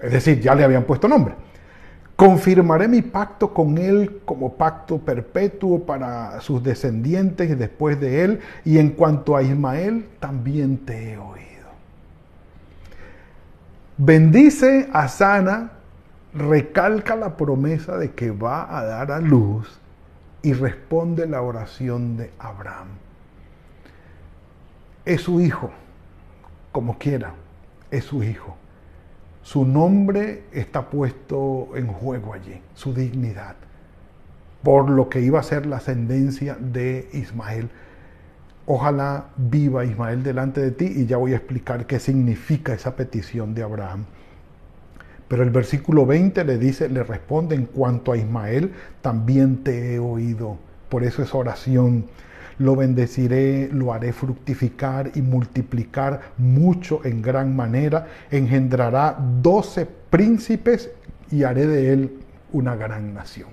Es 0.00 0.12
decir, 0.12 0.40
ya 0.40 0.54
le 0.54 0.64
habían 0.64 0.84
puesto 0.84 1.08
nombre. 1.08 1.34
Confirmaré 2.16 2.86
mi 2.86 3.02
pacto 3.02 3.52
con 3.52 3.76
él 3.78 4.20
como 4.24 4.54
pacto 4.54 4.98
perpetuo 4.98 5.84
para 5.84 6.40
sus 6.40 6.62
descendientes 6.62 7.50
y 7.50 7.54
después 7.54 7.98
de 7.98 8.22
él. 8.22 8.40
Y 8.64 8.78
en 8.78 8.90
cuanto 8.90 9.36
a 9.36 9.42
Ismael, 9.42 10.06
también 10.20 10.78
te 10.78 11.12
he 11.12 11.18
oído. 11.18 11.44
Bendice 13.96 14.88
a 14.92 15.08
Sana, 15.08 15.72
recalca 16.34 17.14
la 17.16 17.36
promesa 17.36 17.96
de 17.96 18.12
que 18.12 18.30
va 18.30 18.76
a 18.76 18.84
dar 18.84 19.12
a 19.12 19.20
luz 19.20 19.78
y 20.42 20.52
responde 20.52 21.26
la 21.26 21.40
oración 21.42 22.16
de 22.16 22.30
Abraham. 22.38 22.88
Es 25.04 25.22
su 25.22 25.40
hijo, 25.40 25.70
como 26.72 26.98
quiera, 26.98 27.34
es 27.90 28.04
su 28.04 28.22
hijo. 28.22 28.56
Su 29.42 29.64
nombre 29.64 30.44
está 30.52 30.88
puesto 30.88 31.68
en 31.76 31.86
juego 31.86 32.32
allí, 32.32 32.60
su 32.74 32.94
dignidad, 32.94 33.56
por 34.62 34.88
lo 34.88 35.08
que 35.08 35.20
iba 35.20 35.38
a 35.38 35.42
ser 35.42 35.66
la 35.66 35.76
ascendencia 35.76 36.56
de 36.58 37.08
Ismael. 37.12 37.68
Ojalá 38.66 39.26
viva 39.36 39.84
Ismael 39.84 40.22
delante 40.22 40.62
de 40.62 40.70
ti 40.70 40.86
y 40.86 41.06
ya 41.06 41.18
voy 41.18 41.34
a 41.34 41.36
explicar 41.36 41.86
qué 41.86 42.00
significa 42.00 42.72
esa 42.72 42.96
petición 42.96 43.54
de 43.54 43.62
Abraham. 43.62 44.06
Pero 45.28 45.42
el 45.42 45.50
versículo 45.50 46.06
20 46.06 46.44
le 46.44 46.58
dice, 46.58 46.88
le 46.88 47.02
responde 47.02 47.54
en 47.54 47.66
cuanto 47.66 48.12
a 48.12 48.16
Ismael, 48.16 48.72
también 49.00 49.64
te 49.64 49.94
he 49.94 49.98
oído. 49.98 50.58
Por 50.88 51.02
eso 51.04 51.22
es 51.22 51.34
oración 51.34 52.04
lo 52.58 52.76
bendeciré, 52.76 53.68
lo 53.72 53.92
haré 53.92 54.12
fructificar 54.12 55.10
y 55.14 55.22
multiplicar 55.22 56.20
mucho 56.38 57.00
en 57.04 57.22
gran 57.22 57.54
manera, 57.54 58.06
engendrará 58.30 59.16
doce 59.42 59.86
príncipes 59.86 60.90
y 61.30 61.44
haré 61.44 61.66
de 61.66 61.92
él 61.92 62.12
una 62.52 62.76
gran 62.76 63.14
nación. 63.14 63.48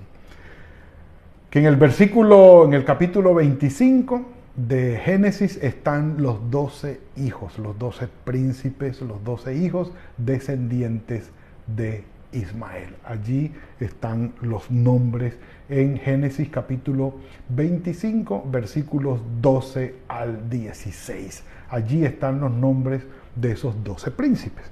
Que 1.50 1.58
en 1.58 1.66
el 1.66 1.76
versículo, 1.76 2.64
en 2.64 2.74
el 2.74 2.84
capítulo 2.84 3.34
25 3.34 4.24
de 4.56 5.00
Génesis 5.04 5.58
están 5.62 6.16
los 6.18 6.50
doce 6.50 7.00
hijos, 7.16 7.58
los 7.58 7.78
doce 7.78 8.08
príncipes, 8.24 9.00
los 9.00 9.22
doce 9.24 9.54
hijos 9.56 9.92
descendientes 10.16 11.30
de 11.66 12.04
Ismael. 12.32 12.96
Allí 13.04 13.52
están 13.78 14.32
los 14.40 14.70
nombres 14.70 15.34
en 15.68 15.98
Génesis 15.98 16.48
capítulo 16.48 17.14
25, 17.50 18.44
versículos 18.50 19.20
12 19.40 19.94
al 20.08 20.48
16. 20.48 21.44
Allí 21.70 22.04
están 22.04 22.40
los 22.40 22.50
nombres 22.50 23.02
de 23.34 23.52
esos 23.52 23.82
doce 23.82 24.10
príncipes. 24.10 24.64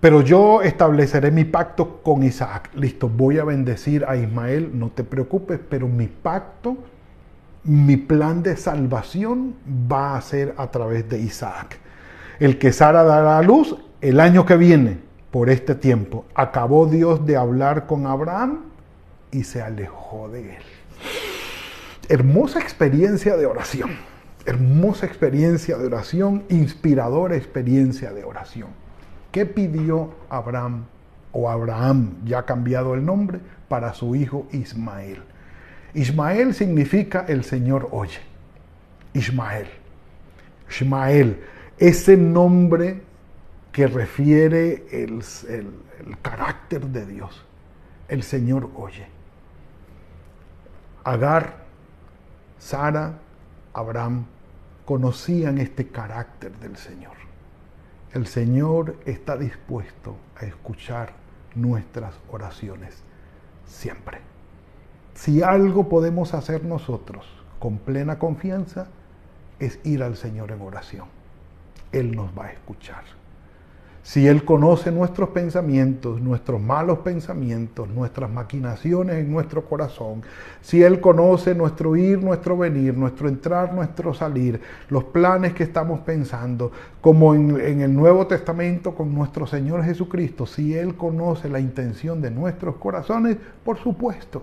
Pero 0.00 0.20
yo 0.20 0.62
estableceré 0.62 1.30
mi 1.30 1.44
pacto 1.44 2.02
con 2.02 2.22
Isaac. 2.22 2.70
Listo, 2.74 3.08
voy 3.08 3.38
a 3.38 3.44
bendecir 3.44 4.04
a 4.04 4.16
Ismael, 4.16 4.70
no 4.72 4.90
te 4.90 5.02
preocupes, 5.02 5.58
pero 5.68 5.88
mi 5.88 6.06
pacto, 6.06 6.78
mi 7.64 7.96
plan 7.96 8.42
de 8.42 8.56
salvación 8.56 9.56
va 9.90 10.16
a 10.16 10.20
ser 10.20 10.54
a 10.56 10.70
través 10.70 11.08
de 11.08 11.18
Isaac. 11.18 11.78
El 12.38 12.58
que 12.58 12.72
Sara 12.72 13.02
dará 13.02 13.38
a 13.38 13.42
luz 13.42 13.76
el 14.00 14.20
año 14.20 14.46
que 14.46 14.56
viene, 14.56 15.07
por 15.30 15.50
este 15.50 15.74
tiempo. 15.74 16.24
Acabó 16.34 16.86
Dios 16.86 17.26
de 17.26 17.36
hablar 17.36 17.86
con 17.86 18.06
Abraham 18.06 18.60
y 19.30 19.44
se 19.44 19.62
alejó 19.62 20.28
de 20.28 20.56
él. 20.56 20.62
Hermosa 22.08 22.60
experiencia 22.60 23.36
de 23.36 23.46
oración, 23.46 23.90
hermosa 24.46 25.06
experiencia 25.06 25.76
de 25.76 25.86
oración, 25.86 26.44
inspiradora 26.48 27.36
experiencia 27.36 28.12
de 28.12 28.24
oración. 28.24 28.68
¿Qué 29.30 29.44
pidió 29.44 30.14
Abraham 30.30 30.86
o 31.32 31.50
Abraham, 31.50 32.14
ya 32.24 32.44
cambiado 32.44 32.94
el 32.94 33.04
nombre, 33.04 33.40
para 33.68 33.92
su 33.92 34.16
hijo 34.16 34.46
Ismael? 34.52 35.22
Ismael 35.92 36.54
significa 36.54 37.26
el 37.28 37.44
Señor 37.44 37.88
oye. 37.90 38.20
Ismael. 39.12 39.66
Ismael, 40.70 41.40
ese 41.78 42.16
nombre 42.16 43.02
que 43.78 43.86
refiere 43.86 44.88
el, 44.90 45.22
carácter 46.20 46.84
de 46.86 47.06
Dios. 47.06 47.46
El 48.08 48.24
Señor 48.24 48.68
oye. 48.74 49.06
Agar, 51.04 51.58
Sara, 52.58 53.20
Abraham 53.72 54.26
conocían 54.84 55.58
este 55.58 55.86
carácter 55.86 56.58
del 56.58 56.76
Señor. 56.76 57.12
El 58.14 58.26
Señor 58.26 58.96
está 59.06 59.36
dispuesto 59.36 60.16
a 60.34 60.46
escuchar 60.46 61.12
nuestras 61.54 62.18
oraciones 62.32 63.04
siempre. 63.64 64.18
Si 65.14 65.40
algo 65.40 65.88
podemos 65.88 66.34
hacer 66.34 66.64
nosotros 66.64 67.28
con 67.60 67.78
plena 67.78 68.18
confianza, 68.18 68.88
es 69.60 69.78
ir 69.84 70.02
al 70.02 70.16
Señor 70.16 70.50
en 70.50 70.62
oración. 70.62 71.06
Él 71.92 72.16
nos 72.16 72.36
va 72.36 72.46
a 72.46 72.50
escuchar. 72.50 73.04
Si 74.08 74.26
Él 74.26 74.46
conoce 74.46 74.90
nuestros 74.90 75.28
pensamientos, 75.28 76.18
nuestros 76.18 76.62
malos 76.62 77.00
pensamientos, 77.00 77.90
nuestras 77.90 78.30
maquinaciones 78.30 79.16
en 79.16 79.30
nuestro 79.30 79.66
corazón, 79.66 80.22
si 80.62 80.82
Él 80.82 80.98
conoce 80.98 81.54
nuestro 81.54 81.94
ir, 81.94 82.18
nuestro 82.22 82.56
venir, 82.56 82.96
nuestro 82.96 83.28
entrar, 83.28 83.74
nuestro 83.74 84.14
salir, 84.14 84.62
los 84.88 85.04
planes 85.04 85.52
que 85.52 85.62
estamos 85.62 86.00
pensando, 86.00 86.72
como 87.02 87.34
en, 87.34 87.82
el 87.82 87.94
Nuevo 87.94 88.26
Testamento 88.26 88.94
con 88.94 89.14
nuestro 89.14 89.46
Señor 89.46 89.84
Jesucristo, 89.84 90.46
si 90.46 90.74
Él 90.74 90.94
conoce 90.94 91.50
la 91.50 91.60
intención 91.60 92.22
de 92.22 92.30
nuestros 92.30 92.76
corazones, 92.76 93.36
por 93.62 93.76
supuesto, 93.76 94.42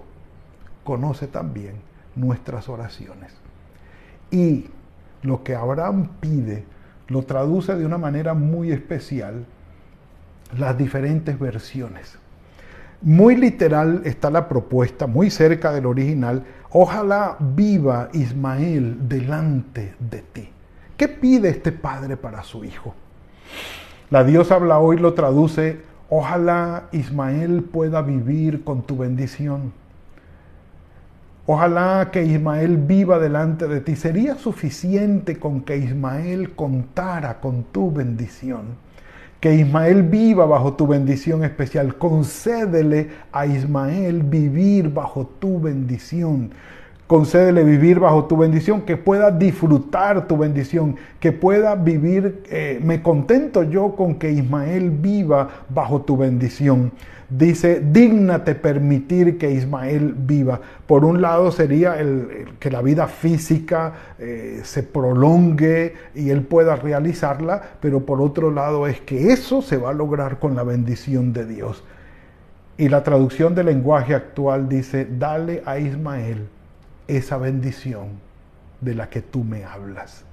conoce 0.83 1.25
también 1.25 1.77
nuestras 2.15 2.69
oraciones. 2.69 3.33
Y 4.29 4.67
lo 5.23 5.41
que 5.43 5.55
Abraham 5.55 6.09
pide, 6.19 6.65
lo 7.07 7.23
traduce 7.23 7.75
de 7.75 7.83
una 7.83 7.97
manera 7.97 8.35
muy 8.35 8.71
especial 8.71 9.47
las 10.57 10.77
diferentes 10.77 11.37
versiones. 11.39 12.17
Muy 13.01 13.35
literal 13.35 14.01
está 14.05 14.29
la 14.29 14.47
propuesta, 14.47 15.05
muy 15.05 15.29
cerca 15.29 15.71
del 15.71 15.85
original, 15.85 16.43
ojalá 16.71 17.37
viva 17.39 18.09
Ismael 18.13 19.07
delante 19.07 19.95
de 19.99 20.21
ti. 20.21 20.49
¿Qué 20.97 21.07
pide 21.07 21.49
este 21.49 21.71
padre 21.71 22.17
para 22.17 22.43
su 22.43 22.63
hijo? 22.63 22.95
La 24.09 24.23
Dios 24.23 24.51
habla 24.51 24.79
hoy 24.79 24.97
lo 24.97 25.13
traduce, 25.13 25.81
ojalá 26.09 26.85
Ismael 26.91 27.63
pueda 27.63 28.01
vivir 28.01 28.63
con 28.63 28.83
tu 28.83 28.97
bendición. 28.97 29.73
Ojalá 31.47 32.09
que 32.11 32.23
Ismael 32.23 32.77
viva 32.77 33.19
delante 33.19 33.67
de 33.67 33.81
ti. 33.81 33.95
Sería 33.95 34.35
suficiente 34.35 35.37
con 35.37 35.61
que 35.61 35.77
Ismael 35.77 36.55
contara 36.55 37.39
con 37.39 37.65
tu 37.65 37.91
bendición 37.91 38.77
que 39.45 39.53
Ismael 39.53 40.01
viva 40.01 40.47
bajo 40.47 40.73
tu 40.73 40.87
bendición 40.87 41.43
especial. 41.43 41.99
Concédele 41.99 43.11
a 43.31 43.45
Ismael 43.45 44.23
vivir 44.23 44.89
bajo 44.89 45.27
tu 45.39 45.59
bendición. 45.59 46.49
Concédele 47.07 47.63
vivir 47.63 47.99
bajo 47.99 48.25
tu 48.25 48.35
bendición, 48.37 48.81
que 48.81 48.97
pueda 48.97 49.29
disfrutar 49.29 50.27
tu 50.27 50.37
bendición, 50.37 50.95
que 51.19 51.31
pueda 51.31 51.75
vivir, 51.75 52.43
eh, 52.49 52.79
me 52.83 53.03
contento 53.03 53.63
yo 53.63 53.95
con 53.95 54.15
que 54.15 54.31
Ismael 54.31 54.89
viva 54.89 55.49
bajo 55.69 56.01
tu 56.01 56.17
bendición 56.17 56.91
dice, 57.29 57.81
dígnate 57.81 58.55
permitir 58.55 59.37
que 59.37 59.51
Ismael 59.51 60.13
viva. 60.15 60.59
Por 60.85 61.05
un 61.05 61.21
lado 61.21 61.51
sería 61.51 61.99
el, 61.99 62.55
que 62.59 62.69
la 62.69 62.81
vida 62.81 63.07
física 63.07 63.93
eh, 64.19 64.61
se 64.63 64.83
prolongue 64.83 65.93
y 66.13 66.29
él 66.29 66.43
pueda 66.43 66.75
realizarla, 66.75 67.61
pero 67.79 68.05
por 68.05 68.21
otro 68.21 68.51
lado 68.51 68.87
es 68.87 69.01
que 69.01 69.31
eso 69.31 69.61
se 69.61 69.77
va 69.77 69.89
a 69.89 69.93
lograr 69.93 70.39
con 70.39 70.55
la 70.55 70.63
bendición 70.63 71.33
de 71.33 71.45
Dios. 71.45 71.83
Y 72.77 72.89
la 72.89 73.03
traducción 73.03 73.55
del 73.55 73.67
lenguaje 73.67 74.13
actual 74.13 74.67
dice, 74.67 75.07
dale 75.09 75.63
a 75.65 75.79
Ismael 75.79 76.47
esa 77.07 77.37
bendición 77.37 78.19
de 78.81 78.95
la 78.95 79.09
que 79.09 79.21
tú 79.21 79.43
me 79.43 79.63
hablas. 79.63 80.23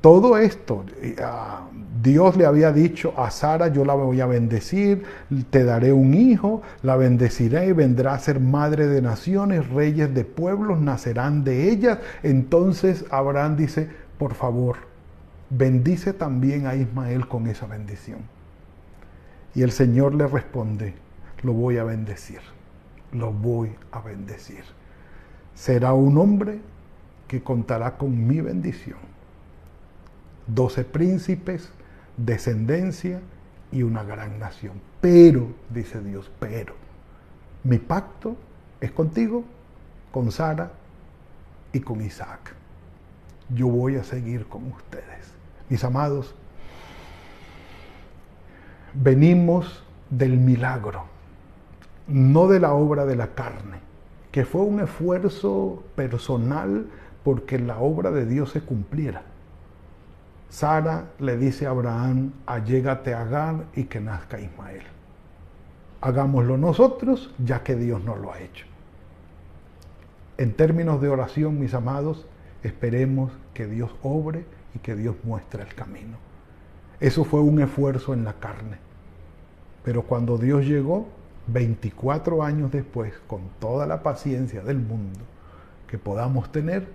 todo 0.00 0.36
esto, 0.36 0.84
ah, 1.22 1.68
Dios 2.02 2.36
le 2.36 2.44
había 2.44 2.72
dicho 2.72 3.14
a 3.16 3.30
Sara, 3.30 3.68
yo 3.68 3.84
la 3.84 3.94
voy 3.94 4.20
a 4.20 4.26
bendecir, 4.26 5.04
te 5.50 5.62
daré 5.62 5.92
un 5.92 6.14
hijo, 6.14 6.60
la 6.82 6.96
bendeciré 6.96 7.66
y 7.66 7.72
vendrá 7.72 8.14
a 8.14 8.18
ser 8.18 8.40
madre 8.40 8.88
de 8.88 9.00
naciones, 9.00 9.68
reyes 9.68 10.12
de 10.12 10.24
pueblos 10.24 10.80
nacerán 10.80 11.44
de 11.44 11.70
ella. 11.70 12.00
Entonces 12.24 13.04
Abraham 13.10 13.56
dice, 13.56 13.90
por 14.18 14.34
favor, 14.34 14.76
bendice 15.50 16.12
también 16.12 16.66
a 16.66 16.74
Ismael 16.74 17.28
con 17.28 17.46
esa 17.46 17.66
bendición. 17.66 18.18
Y 19.54 19.62
el 19.62 19.70
Señor 19.70 20.14
le 20.14 20.26
responde, 20.26 20.94
lo 21.42 21.52
voy 21.52 21.78
a 21.78 21.84
bendecir, 21.84 22.40
lo 23.12 23.32
voy 23.32 23.72
a 23.92 24.00
bendecir. 24.00 24.64
Será 25.54 25.92
un 25.92 26.18
hombre 26.18 26.60
que 27.28 27.42
contará 27.42 27.96
con 27.96 28.26
mi 28.26 28.40
bendición 28.40 29.12
doce 30.46 30.84
príncipes, 30.84 31.70
descendencia 32.16 33.20
y 33.70 33.82
una 33.82 34.02
gran 34.02 34.38
nación. 34.38 34.80
Pero, 35.00 35.48
dice 35.70 36.00
Dios, 36.00 36.30
pero, 36.38 36.74
mi 37.64 37.78
pacto 37.78 38.36
es 38.80 38.90
contigo, 38.92 39.44
con 40.10 40.30
Sara 40.30 40.72
y 41.72 41.80
con 41.80 42.02
Isaac. 42.02 42.54
Yo 43.48 43.68
voy 43.68 43.96
a 43.96 44.04
seguir 44.04 44.46
con 44.46 44.70
ustedes. 44.72 45.32
Mis 45.68 45.82
amados, 45.84 46.34
venimos 48.94 49.82
del 50.10 50.36
milagro, 50.36 51.04
no 52.06 52.48
de 52.48 52.60
la 52.60 52.74
obra 52.74 53.06
de 53.06 53.16
la 53.16 53.28
carne, 53.28 53.78
que 54.32 54.46
fue 54.46 54.62
un 54.62 54.80
esfuerzo 54.80 55.84
personal 55.94 56.86
porque 57.22 57.58
la 57.58 57.78
obra 57.78 58.10
de 58.10 58.26
Dios 58.26 58.50
se 58.50 58.62
cumpliera. 58.62 59.22
Sara 60.48 61.10
le 61.18 61.36
dice 61.36 61.66
a 61.66 61.70
Abraham, 61.70 62.32
allégate 62.46 63.14
a 63.14 63.22
Agar 63.22 63.66
y 63.74 63.84
que 63.84 64.00
nazca 64.00 64.40
Ismael. 64.40 64.82
Hagámoslo 66.00 66.56
nosotros, 66.56 67.32
ya 67.38 67.62
que 67.62 67.76
Dios 67.76 68.02
no 68.02 68.16
lo 68.16 68.32
ha 68.32 68.40
hecho. 68.40 68.66
En 70.38 70.54
términos 70.54 71.00
de 71.00 71.08
oración, 71.08 71.60
mis 71.60 71.74
amados, 71.74 72.26
esperemos 72.62 73.32
que 73.54 73.66
Dios 73.66 73.94
obre 74.02 74.44
y 74.74 74.78
que 74.78 74.96
Dios 74.96 75.14
muestre 75.24 75.62
el 75.62 75.74
camino. 75.74 76.16
Eso 77.00 77.24
fue 77.24 77.40
un 77.40 77.60
esfuerzo 77.60 78.14
en 78.14 78.24
la 78.24 78.34
carne. 78.34 78.78
Pero 79.84 80.02
cuando 80.02 80.38
Dios 80.38 80.64
llegó, 80.64 81.08
24 81.46 82.42
años 82.42 82.70
después, 82.70 83.14
con 83.26 83.42
toda 83.58 83.86
la 83.86 84.02
paciencia 84.02 84.62
del 84.62 84.78
mundo 84.78 85.20
que 85.86 85.98
podamos 85.98 86.50
tener, 86.52 86.86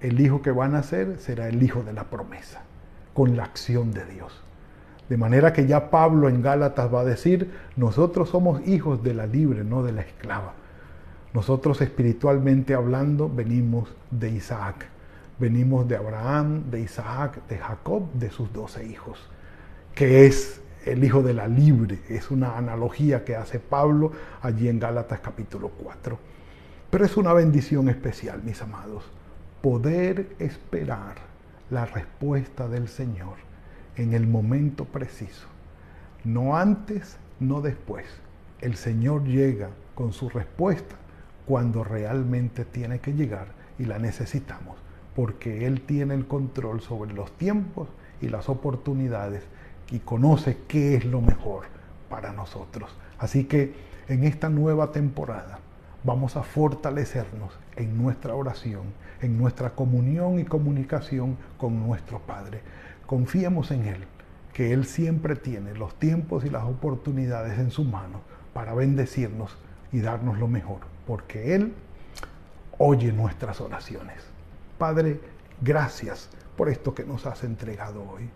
el 0.00 0.20
hijo 0.20 0.42
que 0.42 0.50
va 0.50 0.64
a 0.64 0.68
nacer 0.68 1.18
será 1.18 1.48
el 1.48 1.62
hijo 1.62 1.82
de 1.82 1.92
la 1.92 2.04
promesa 2.04 2.62
con 3.14 3.36
la 3.36 3.44
acción 3.44 3.92
de 3.92 4.04
Dios. 4.06 4.42
De 5.08 5.16
manera 5.16 5.52
que 5.52 5.66
ya 5.66 5.90
Pablo 5.90 6.28
en 6.28 6.42
Gálatas 6.42 6.92
va 6.92 7.00
a 7.00 7.04
decir, 7.04 7.50
nosotros 7.76 8.30
somos 8.30 8.66
hijos 8.66 9.02
de 9.02 9.14
la 9.14 9.26
libre, 9.26 9.64
no 9.64 9.82
de 9.82 9.92
la 9.92 10.00
esclava. 10.00 10.54
Nosotros 11.34 11.80
espiritualmente 11.80 12.74
hablando 12.74 13.28
venimos 13.28 13.94
de 14.10 14.30
Isaac, 14.30 14.86
venimos 15.38 15.88
de 15.88 15.96
Abraham, 15.96 16.70
de 16.70 16.80
Isaac, 16.80 17.46
de 17.48 17.58
Jacob, 17.58 18.10
de 18.14 18.30
sus 18.30 18.52
doce 18.52 18.86
hijos, 18.86 19.18
que 19.94 20.26
es 20.26 20.60
el 20.84 21.04
hijo 21.04 21.22
de 21.22 21.34
la 21.34 21.48
libre. 21.48 22.00
Es 22.08 22.30
una 22.30 22.56
analogía 22.56 23.24
que 23.24 23.36
hace 23.36 23.58
Pablo 23.58 24.12
allí 24.40 24.68
en 24.68 24.78
Gálatas 24.78 25.20
capítulo 25.20 25.70
4. 25.70 26.18
Pero 26.90 27.04
es 27.04 27.16
una 27.16 27.32
bendición 27.32 27.88
especial, 27.88 28.42
mis 28.42 28.60
amados, 28.60 29.04
poder 29.62 30.34
esperar 30.38 31.16
la 31.70 31.86
respuesta 31.86 32.68
del 32.68 32.88
Señor 32.88 33.36
en 33.96 34.12
el 34.12 34.26
momento 34.26 34.84
preciso. 34.84 35.46
No 36.24 36.56
antes, 36.56 37.16
no 37.40 37.60
después. 37.60 38.06
El 38.60 38.76
Señor 38.76 39.24
llega 39.24 39.70
con 39.94 40.12
su 40.12 40.28
respuesta 40.28 40.96
cuando 41.46 41.82
realmente 41.82 42.64
tiene 42.64 43.00
que 43.00 43.12
llegar 43.12 43.48
y 43.78 43.84
la 43.84 43.98
necesitamos, 43.98 44.76
porque 45.16 45.66
Él 45.66 45.80
tiene 45.80 46.14
el 46.14 46.26
control 46.26 46.80
sobre 46.80 47.12
los 47.12 47.32
tiempos 47.32 47.88
y 48.20 48.28
las 48.28 48.48
oportunidades 48.48 49.42
y 49.92 50.00
conoce 50.00 50.56
qué 50.66 50.96
es 50.96 51.04
lo 51.04 51.20
mejor 51.20 51.64
para 52.08 52.32
nosotros. 52.32 52.90
Así 53.18 53.44
que 53.44 53.74
en 54.08 54.24
esta 54.24 54.48
nueva 54.48 54.90
temporada 54.90 55.60
vamos 56.02 56.36
a 56.36 56.42
fortalecernos 56.42 57.52
en 57.76 57.96
nuestra 58.02 58.34
oración, 58.34 58.82
en 59.20 59.38
nuestra 59.38 59.70
comunión 59.70 60.40
y 60.40 60.44
comunicación 60.44 61.36
con 61.58 61.86
nuestro 61.86 62.18
Padre. 62.20 62.62
Confiemos 63.06 63.70
en 63.70 63.86
Él, 63.86 64.04
que 64.52 64.72
Él 64.72 64.86
siempre 64.86 65.36
tiene 65.36 65.74
los 65.74 65.94
tiempos 65.98 66.44
y 66.44 66.50
las 66.50 66.64
oportunidades 66.64 67.58
en 67.58 67.70
su 67.70 67.84
mano 67.84 68.22
para 68.54 68.74
bendecirnos 68.74 69.56
y 69.92 70.00
darnos 70.00 70.38
lo 70.38 70.48
mejor, 70.48 70.80
porque 71.06 71.54
Él 71.54 71.74
oye 72.78 73.12
nuestras 73.12 73.60
oraciones. 73.60 74.22
Padre, 74.78 75.20
gracias 75.60 76.30
por 76.56 76.70
esto 76.70 76.94
que 76.94 77.04
nos 77.04 77.26
has 77.26 77.44
entregado 77.44 78.02
hoy. 78.10 78.28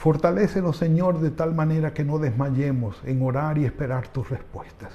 Fortalécenos, 0.00 0.78
Señor, 0.78 1.20
de 1.20 1.30
tal 1.30 1.54
manera 1.54 1.92
que 1.92 2.06
no 2.06 2.18
desmayemos 2.18 3.02
en 3.04 3.20
orar 3.20 3.58
y 3.58 3.66
esperar 3.66 4.08
tus 4.08 4.30
respuestas 4.30 4.94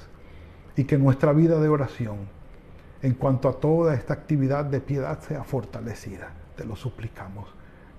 y 0.74 0.82
que 0.82 0.98
nuestra 0.98 1.32
vida 1.32 1.60
de 1.60 1.68
oración 1.68 2.16
en 3.02 3.14
cuanto 3.14 3.48
a 3.48 3.60
toda 3.60 3.94
esta 3.94 4.14
actividad 4.14 4.64
de 4.64 4.80
piedad 4.80 5.20
sea 5.20 5.44
fortalecida. 5.44 6.32
Te 6.56 6.64
lo 6.64 6.74
suplicamos. 6.74 7.48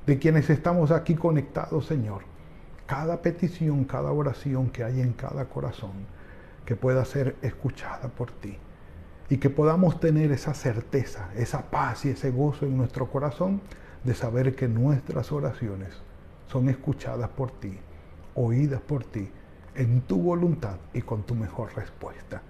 De 0.06 0.20
quienes 0.20 0.50
estamos 0.50 0.92
aquí 0.92 1.16
conectados, 1.16 1.86
Señor, 1.86 2.24
cada 2.86 3.22
petición, 3.22 3.86
cada 3.86 4.12
oración 4.12 4.70
que 4.70 4.84
hay 4.84 5.00
en 5.00 5.14
cada 5.14 5.46
corazón, 5.46 5.94
que 6.66 6.76
pueda 6.76 7.06
ser 7.06 7.38
escuchada 7.42 8.10
por 8.10 8.32
ti 8.32 8.58
y 9.30 9.38
que 9.38 9.50
podamos 9.50 10.02
tener 10.02 10.34
esa 10.34 10.54
certeza, 10.54 11.30
esa 11.38 11.72
paz 11.72 12.04
y 12.04 12.10
ese 12.10 12.32
gozo 12.32 12.66
en 12.66 12.76
nuestro 12.76 13.10
corazón 13.10 13.62
de 14.04 14.14
saber 14.14 14.58
que 14.58 14.68
nuestras 14.68 15.32
oraciones 15.32 16.06
son 16.48 16.70
escuchadas 16.70 17.30
por 17.30 17.52
ti, 17.52 17.78
oídas 18.36 18.82
por 18.82 19.04
ti, 19.04 19.30
en 19.76 20.02
tu 20.02 20.22
voluntad 20.22 20.78
y 20.94 21.02
con 21.02 21.24
tu 21.24 21.36
mejor 21.36 21.76
respuesta. 21.76 22.42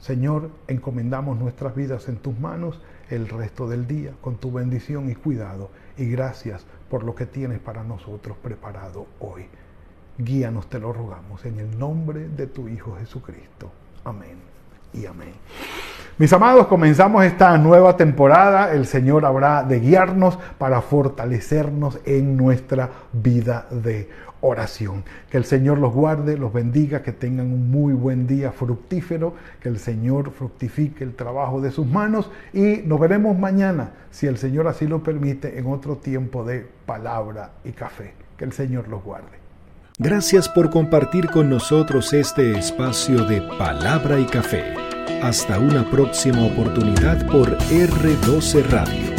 Señor, 0.00 0.50
encomendamos 0.66 1.38
nuestras 1.38 1.74
vidas 1.74 2.08
en 2.08 2.16
tus 2.16 2.38
manos 2.38 2.80
el 3.10 3.28
resto 3.28 3.68
del 3.68 3.86
día 3.86 4.12
con 4.22 4.36
tu 4.36 4.50
bendición 4.50 5.10
y 5.10 5.14
cuidado 5.14 5.70
y 5.98 6.06
gracias 6.10 6.64
por 6.88 7.02
lo 7.02 7.14
que 7.14 7.26
tienes 7.26 7.58
para 7.58 7.84
nosotros 7.84 8.36
preparado 8.38 9.06
hoy. 9.18 9.46
Guíanos, 10.16 10.68
te 10.68 10.78
lo 10.78 10.92
rogamos, 10.92 11.44
en 11.44 11.60
el 11.60 11.78
nombre 11.78 12.28
de 12.28 12.46
tu 12.46 12.68
Hijo 12.68 12.96
Jesucristo. 12.98 13.70
Amén 14.04 14.38
y 14.94 15.06
amén. 15.06 15.34
Mis 16.20 16.34
amados, 16.34 16.66
comenzamos 16.66 17.24
esta 17.24 17.56
nueva 17.56 17.96
temporada. 17.96 18.74
El 18.74 18.84
Señor 18.84 19.24
habrá 19.24 19.64
de 19.64 19.80
guiarnos 19.80 20.38
para 20.58 20.82
fortalecernos 20.82 21.98
en 22.04 22.36
nuestra 22.36 22.90
vida 23.10 23.66
de 23.70 24.10
oración. 24.42 25.02
Que 25.30 25.38
el 25.38 25.46
Señor 25.46 25.78
los 25.78 25.94
guarde, 25.94 26.36
los 26.36 26.52
bendiga, 26.52 27.02
que 27.02 27.12
tengan 27.12 27.46
un 27.46 27.70
muy 27.70 27.94
buen 27.94 28.26
día 28.26 28.52
fructífero, 28.52 29.32
que 29.62 29.70
el 29.70 29.78
Señor 29.78 30.30
fructifique 30.32 31.04
el 31.04 31.14
trabajo 31.14 31.62
de 31.62 31.70
sus 31.70 31.86
manos 31.86 32.30
y 32.52 32.82
nos 32.84 33.00
veremos 33.00 33.38
mañana, 33.38 33.92
si 34.10 34.26
el 34.26 34.36
Señor 34.36 34.68
así 34.68 34.86
lo 34.86 35.02
permite, 35.02 35.58
en 35.58 35.68
otro 35.68 35.96
tiempo 35.96 36.44
de 36.44 36.66
palabra 36.84 37.52
y 37.64 37.72
café. 37.72 38.12
Que 38.36 38.44
el 38.44 38.52
Señor 38.52 38.88
los 38.88 39.02
guarde. 39.02 39.40
Gracias 39.98 40.50
por 40.50 40.68
compartir 40.68 41.30
con 41.30 41.48
nosotros 41.48 42.12
este 42.12 42.58
espacio 42.58 43.24
de 43.24 43.40
palabra 43.58 44.20
y 44.20 44.26
café. 44.26 44.89
Hasta 45.22 45.58
una 45.58 45.84
próxima 45.84 46.44
oportunidad 46.44 47.26
por 47.26 47.58
R12 47.58 48.64
Radio. 48.70 49.10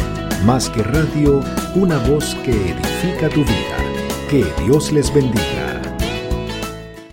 Más 0.44 0.68
que 0.70 0.82
radio, 0.82 1.40
una 1.74 1.98
voz 1.98 2.34
que 2.44 2.50
edifica 2.50 3.28
tu 3.28 3.44
vida. 3.44 3.76
Que 4.28 4.44
Dios 4.64 4.90
les 4.92 5.12
bendiga. 5.12 5.81